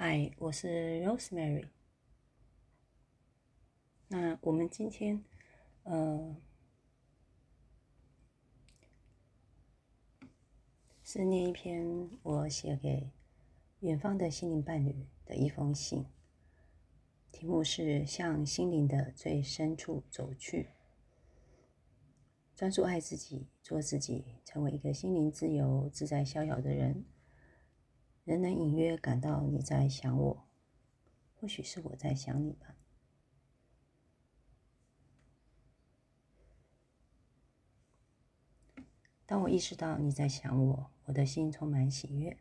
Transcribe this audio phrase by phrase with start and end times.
[0.00, 1.66] 嗨，我是 Rosemary。
[4.06, 5.24] 那我们今天，
[5.82, 6.36] 呃，
[11.02, 13.10] 是念一篇我写给
[13.80, 16.06] 远方的心灵伴侣的一封信，
[17.32, 20.62] 题目是《向心灵的最深处走去》，
[22.54, 27.04] 专注爱自己，做自己，成为一个心灵自由、自在、逍遥的人。
[28.28, 30.46] 仍能隐约感到你在想我，
[31.40, 32.76] 或许是我在想你吧。
[39.24, 42.36] 当我意识到你在想我，我的心充满喜悦，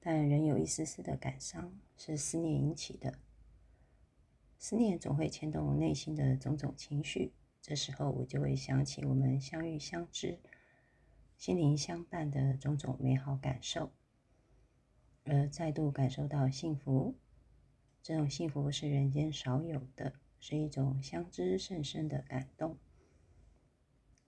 [0.00, 3.18] 但仍有一丝丝的感伤，是思念引起的。
[4.58, 10.40] 思念总会牵动内心的种种情绪，这时候我就会想起我们相遇相知、
[11.36, 13.92] 心灵相伴的种种美好感受。
[15.30, 17.14] 而再度感受到幸福，
[18.02, 22.78] 这种幸福是人间少有的，是一种相知甚深的感动。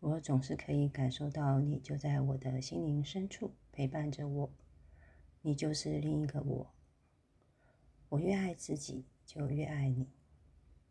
[0.00, 4.50] 我总是可以感受到你就在我的心灵深处陪伴着我，
[5.42, 6.74] 你就是另一个我。
[8.08, 10.06] 我越爱自己，就越爱你；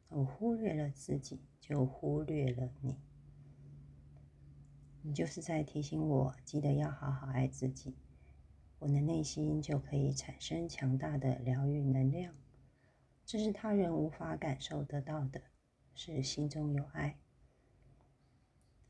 [0.08, 2.95] 我忽略了自己，就忽略了你。
[5.02, 7.94] 你就是在提醒我，记得要好好爱自己。
[8.80, 12.36] 我的内心就可以产生强大的疗愈能量，
[13.25, 15.42] 这是他人无法感受得到的，
[15.95, 17.17] 是心中有爱，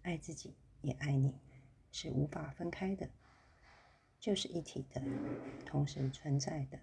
[0.02, 1.40] 爱自己也爱你，
[1.90, 3.10] 是无法分开的，
[4.20, 5.02] 就是一体的，
[5.66, 6.78] 同时存在的。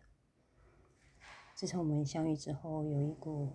[1.55, 3.50] 自从我们相遇之后，有一股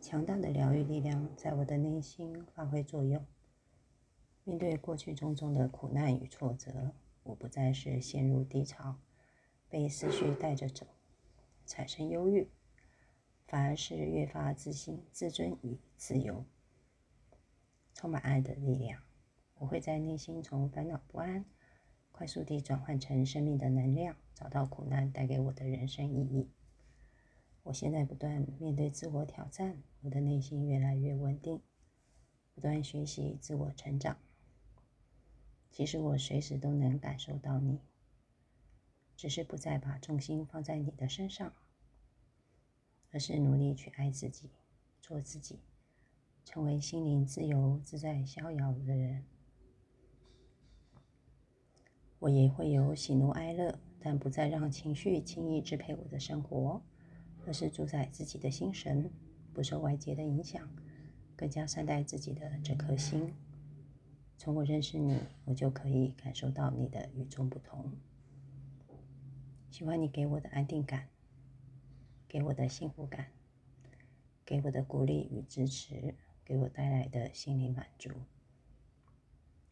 [0.00, 3.24] 强大的疗愈力量在我的内心发挥作用，
[4.42, 6.92] 面对过去种种的苦难与挫折。
[7.24, 8.98] 我不再是陷入低潮，
[9.68, 10.86] 被思绪带着走，
[11.66, 12.48] 产生忧郁，
[13.46, 16.44] 反而是越发自信、自尊与自由，
[17.94, 19.02] 充满爱的力量。
[19.54, 21.44] 我会在内心从烦恼不安，
[22.10, 26.50] 快速地转换成生命的能量，找到苦难带给我的人生意义。
[27.62, 31.62] 我现在不断面对自我挑战，我的内心越来越稳定，
[32.52, 34.18] 不断学习自我成长。
[35.72, 37.80] 其实我随时都能感受到你，
[39.16, 41.54] 只是不再把重心放在你的身上，
[43.10, 44.50] 而是努力去爱自己，
[45.00, 45.60] 做自己，
[46.44, 49.24] 成为心灵自由自在、逍遥的人。
[52.18, 56.82] 我也会有喜怒哀乐，但不再让情绪轻易支配我的生活，
[57.46, 59.10] 而是主宰自己的心神，
[59.54, 60.68] 不受外界的影响，
[61.34, 63.34] 更加善待自己的这颗心。
[64.44, 67.92] 从我认识你，我就可以感受到你的与众不同。
[69.70, 71.06] 喜欢你给我的安定感，
[72.26, 73.28] 给我的幸福感，
[74.44, 78.10] 给我的鼓励与支持，给我带来的心灵满足，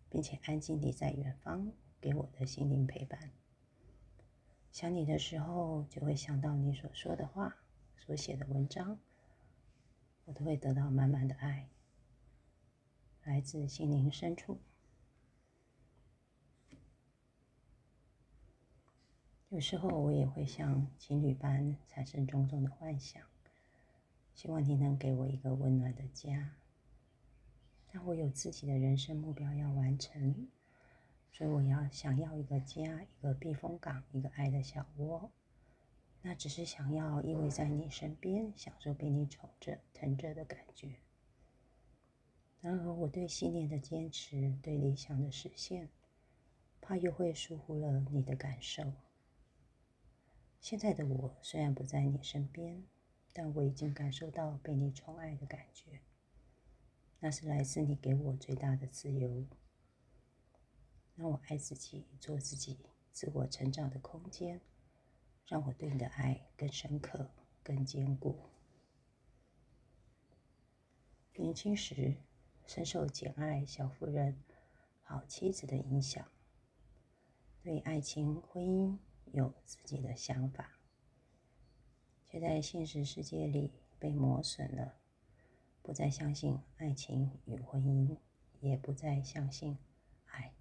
[0.09, 3.33] 并且安静地在远方给我的心灵陪伴。
[4.71, 7.57] 想你的时候，就会想到你所说的话、
[7.97, 9.01] 所写的文章，
[10.27, 11.67] 我都会得到满满的爱。
[13.31, 14.59] 来自心灵深处，
[19.51, 23.23] 有时候我也会像情侣般产生种种的幻想，
[24.35, 26.57] 希望你能给我一个温暖的家。
[27.93, 30.49] 但我有自己的人生目标要完成，
[31.31, 35.31] 所以我要想要一个家，一个避风港，一个爱的小窝。
[36.23, 40.97] 那只是想要依偎在你身边，享受被你宠着、疼着的感觉。
[42.63, 45.89] 然而，我对信念的坚持，对理想的实现，
[46.79, 48.93] 怕又会疏忽了你的感受。
[50.61, 52.85] 现在的我虽然不在你身边，
[53.33, 56.01] 但我已经感受到被你宠爱的感觉。
[57.21, 59.47] 那是来自你给我最大的自由，
[61.17, 62.77] 让我爱自己、做自己、
[63.11, 64.61] 自我成长的空间，
[65.47, 67.31] 让我对你的爱更深刻、
[67.63, 68.39] 更坚固。
[71.33, 72.17] 年轻时。
[72.73, 74.45] 深受《简爱》小妇人、
[75.03, 76.25] 好妻子的影响，
[77.65, 78.97] 对爱情、婚姻
[79.33, 80.79] 有自己的想法，
[82.25, 84.95] 却在现实世界里被磨损了，
[85.83, 88.17] 不再相信爱情与婚姻，
[88.61, 89.77] 也不再相信
[90.27, 90.55] 爱。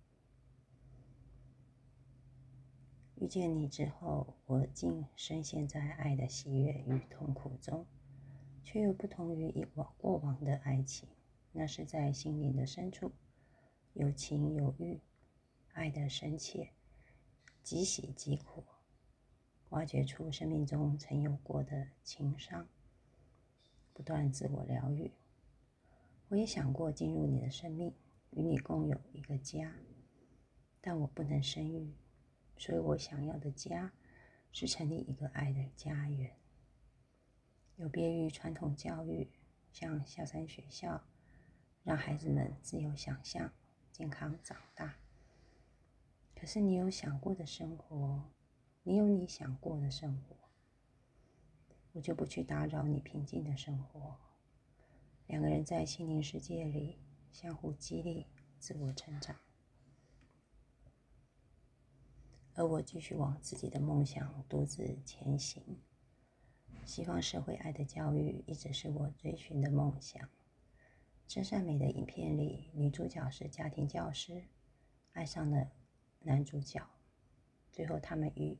[3.18, 7.86] 遇见你之后，我竟深陷在爱的喜悦与痛苦中，
[8.64, 11.08] 却又不同于以往过往的爱情。
[11.60, 13.12] 那是在心灵的深处，
[13.92, 14.98] 有情有欲，
[15.74, 16.70] 爱的深切，
[17.62, 18.64] 即喜即苦，
[19.72, 22.66] 挖掘出生命中曾有过的情伤，
[23.92, 25.12] 不断自我疗愈。
[26.30, 27.94] 我也想过进入你的生命，
[28.30, 29.76] 与你共有一个家，
[30.80, 31.94] 但我不能生育，
[32.58, 33.92] 所以我想要的家
[34.54, 36.34] 是成立一个爱的家园。
[37.76, 39.30] 有别于传统教育，
[39.74, 41.04] 像小山学校，
[41.90, 43.52] 让孩子们自由想象、
[43.92, 44.96] 健康长大。
[46.36, 48.30] 可是你有想过的生活，
[48.84, 50.36] 你有你想过的生活，
[51.94, 54.16] 我就不去打扰你平静的生活。
[55.26, 57.00] 两个人在心灵世界里
[57.32, 58.28] 相互激励、
[58.60, 59.36] 自我成长，
[62.54, 65.64] 而我继续往自己的梦想独自前行。
[66.86, 70.30] 西方社会爱的教育一直是我追寻的梦想。
[71.30, 74.46] 真善美的影片里，女主角是家庭教师，
[75.14, 75.70] 爱上了
[76.22, 76.84] 男主角，
[77.72, 78.58] 最后他们与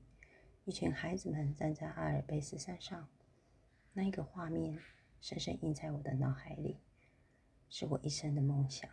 [0.66, 3.10] 一群孩子们站在阿尔卑斯山上，
[3.92, 4.80] 那一个画面。
[5.20, 6.78] 深深印在我的脑海里，
[7.70, 8.90] 是我一生的梦想，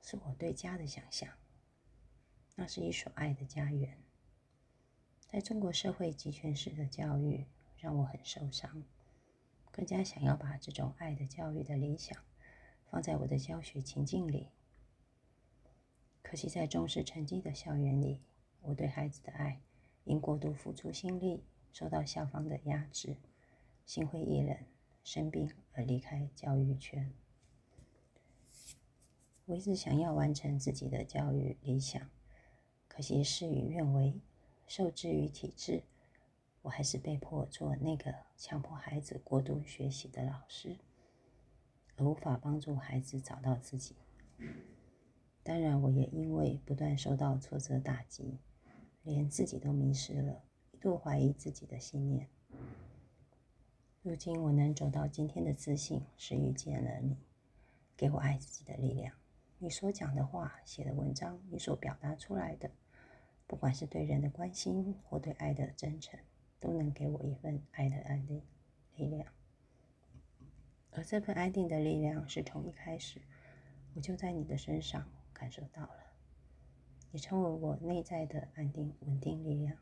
[0.00, 1.28] 是我对家的想象。
[2.54, 3.98] 那是一所爱的家园。
[5.26, 7.44] 在中国社会集权式的教育
[7.76, 8.82] 让我很受伤，
[9.72, 12.16] 更加想要把这种爱的教育的理想
[12.84, 14.50] 放在我的教学情境里。
[16.22, 18.20] 可惜在重视成绩的校园里，
[18.60, 19.60] 我对孩子的爱
[20.04, 21.42] 因过度付出心力，
[21.72, 23.16] 受到校方的压制。
[23.84, 24.56] 心灰意冷，
[25.02, 27.12] 生病而离开教育圈。
[29.46, 32.08] 我一直想要完成自己的教育理想，
[32.86, 34.20] 可惜事与愿违，
[34.68, 35.82] 受制于体制，
[36.62, 40.78] 我还是被迫做那个强迫孩子过度学习的老师，
[41.96, 43.96] 而无法帮助孩子找到自己。
[45.42, 48.38] 当然，我也因为不断受到挫折打击，
[49.02, 52.28] 连自己都迷失了，一度怀疑自己的信念。
[54.02, 57.16] 如今我能走到今天的自信，是遇见了你，
[57.96, 59.14] 给我爱自己的力量。
[59.58, 62.70] 你所讲的话、写的文章，你所表达出来的，
[63.46, 66.18] 不管是对人的关心或对爱的真诚，
[66.62, 68.40] 都能给我一份爱的安定
[68.94, 69.30] 力量。
[70.92, 73.20] 而这份安定的力量，是从一开始
[73.94, 75.96] 我就在你的身上感受到了。
[77.10, 79.76] 你成为我内在的安定、稳定力量。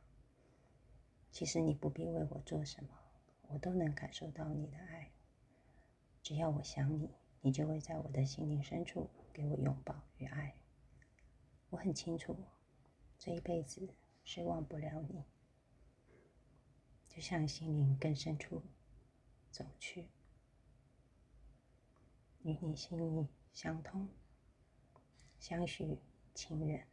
[1.30, 2.90] 其实你不必为我做什么。
[3.52, 5.10] 我都能感受到你的爱。
[6.22, 7.10] 只要我想你，
[7.40, 10.54] 你就会在我的心灵深处给我拥抱与爱。
[11.70, 12.36] 我很清楚，
[13.18, 13.88] 这一辈子
[14.22, 15.24] 是忘不了你。
[17.20, 18.62] 向心灵更深处
[19.50, 20.08] 走去，
[22.42, 24.08] 与你心意相通，
[25.38, 25.98] 相许
[26.34, 26.86] 情缘，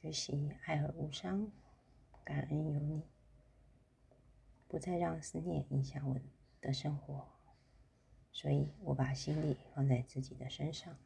[0.00, 1.50] 学习爱而无伤，
[2.24, 3.02] 感恩有你。
[4.68, 6.18] 不再让思念影响我
[6.60, 7.28] 的生活，
[8.32, 10.96] 所以我把心力放在自己的身上。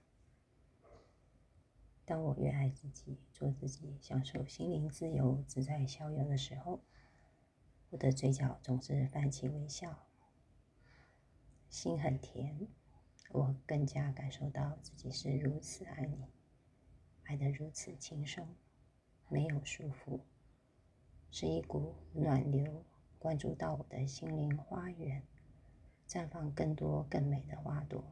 [2.04, 6.80] 当我越爱自己，做自己，享受心灵自由、自在逍遥的时候，
[7.90, 10.06] 我的嘴角总是泛起微笑，
[11.68, 12.68] 心很甜。
[13.30, 16.26] 我更加感受到自己是如此爱你，
[17.24, 18.48] 爱得如此轻松，
[19.28, 20.20] 没有束缚，
[21.30, 22.84] 是一股暖流。
[23.18, 25.22] 灌注到我的心灵花园，
[26.06, 28.04] 绽放更多更美的花朵。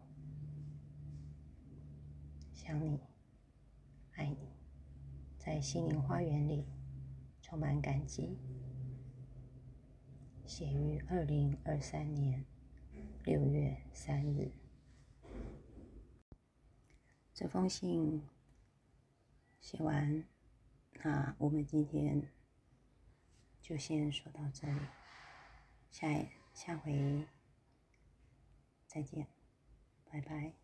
[2.53, 2.99] 想你，
[4.15, 4.49] 爱你，
[5.39, 6.67] 在心灵花园里
[7.43, 8.39] 充满感激。
[10.57, 12.45] 写于二零二三年
[13.25, 14.53] 六月三日。
[17.33, 18.23] 这封信
[19.59, 20.25] 写完，
[21.03, 22.31] 那我们今天
[23.61, 24.81] 就先说到这里。
[25.91, 26.07] 下
[26.53, 27.27] 下回
[28.87, 29.27] 再见，
[30.09, 30.64] 拜拜。